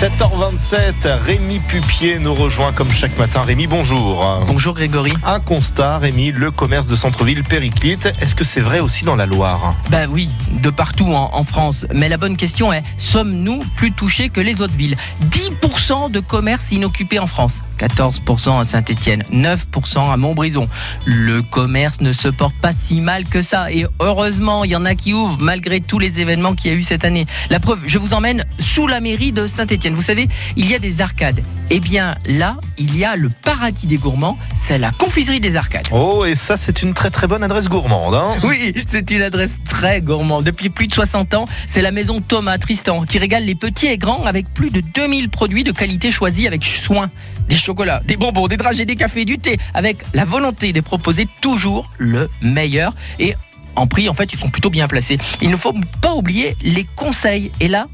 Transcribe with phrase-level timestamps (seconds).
[0.00, 3.42] 7h27, Rémi Pupier nous rejoint comme chaque matin.
[3.42, 4.42] Rémi, bonjour.
[4.46, 5.12] Bonjour Grégory.
[5.26, 8.10] Un constat, Rémi, le commerce de centre-ville périclite.
[8.18, 9.74] Est-ce que c'est vrai aussi dans la Loire?
[9.90, 11.84] Ben oui, de partout en, en France.
[11.92, 14.96] Mais la bonne question est, sommes-nous plus touchés que les autres villes?
[15.28, 17.60] 10% de commerce inoccupé en France.
[17.78, 20.66] 14% à Saint-Étienne, 9% à Montbrison.
[21.04, 23.70] Le commerce ne se porte pas si mal que ça.
[23.70, 26.76] Et heureusement, il y en a qui ouvrent malgré tous les événements qu'il y a
[26.76, 27.26] eu cette année.
[27.50, 29.89] La preuve, je vous emmène sous la mairie de Saint-Étienne.
[29.94, 31.40] Vous savez, il y a des arcades.
[31.70, 34.36] Eh bien, là, il y a le paradis des gourmands.
[34.54, 35.86] C'est la confiserie des arcades.
[35.92, 38.14] Oh, et ça, c'est une très très bonne adresse gourmande.
[38.14, 40.44] Hein Oui, c'est une adresse très gourmande.
[40.44, 43.98] Depuis plus de 60 ans, c'est la maison Thomas Tristan qui régale les petits et
[43.98, 47.08] grands avec plus de 2000 produits de qualité choisis avec soin.
[47.48, 51.26] Des chocolats, des bonbons, des dragées, des cafés, du thé, avec la volonté de proposer
[51.40, 52.92] toujours le meilleur.
[53.18, 53.34] Et
[53.76, 55.18] en prix, en fait, ils sont plutôt bien placés.
[55.40, 57.50] Il ne faut pas oublier les conseils.
[57.60, 57.88] Et là,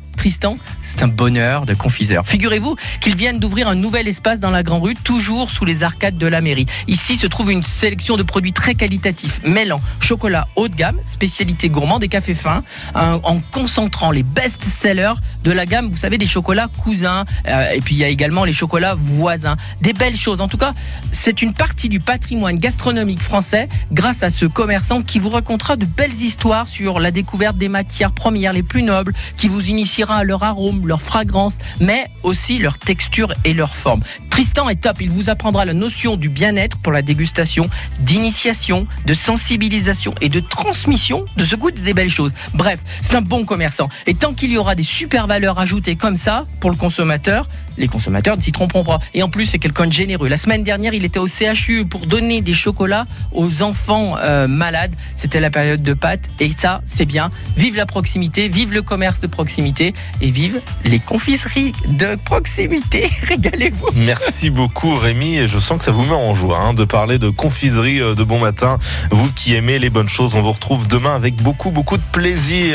[0.83, 2.27] C'est un bonheur de confiseur.
[2.27, 6.19] Figurez-vous qu'ils viennent d'ouvrir un nouvel espace dans la Grand Rue, toujours sous les arcades
[6.19, 6.67] de la mairie.
[6.89, 11.69] Ici se trouve une sélection de produits très qualitatifs, mêlant chocolat haut de gamme, spécialité
[11.69, 16.27] gourmande et café fin, en, en concentrant les best-sellers de la gamme, vous savez, des
[16.27, 19.57] chocolats cousins, euh, et puis il y a également les chocolats voisins.
[19.81, 20.41] Des belles choses.
[20.41, 20.75] En tout cas,
[21.13, 25.85] c'est une partie du patrimoine gastronomique français grâce à ce commerçant qui vous racontera de
[25.85, 30.45] belles histoires sur la découverte des matières premières les plus nobles, qui vous initiera leur
[30.45, 34.03] arôme, leur fragrance, mais aussi leur texture et leur forme.
[34.37, 37.71] Tristan est top, il vous apprendra la notion du bien-être pour la dégustation,
[38.01, 42.33] d'initiation, de sensibilisation et de transmission de ce goût des belles choses.
[42.53, 43.89] Bref, c'est un bon commerçant.
[44.07, 47.49] Et tant qu'il y aura des super valeurs ajoutées comme ça pour le consommateur,
[47.79, 48.99] les consommateurs ne s'y tromperont pas.
[49.15, 50.29] Et en plus, c'est quelqu'un de généreux.
[50.29, 54.95] La semaine dernière, il était au CHU pour donner des chocolats aux enfants euh, malades.
[55.15, 56.27] C'était la période de Pâques.
[56.41, 57.31] Et ça, c'est bien.
[57.57, 63.09] Vive la proximité, vive le commerce de proximité et vive les confiseries de proximité.
[63.23, 63.87] Régalez-vous.
[63.95, 65.37] Merci beaucoup, Rémi.
[65.37, 68.15] Et je sens que ça vous met en joie hein, de parler de confiserie euh,
[68.15, 68.79] de bon matin.
[69.11, 72.75] Vous qui aimez les bonnes choses, on vous retrouve demain avec beaucoup, beaucoup de plaisir.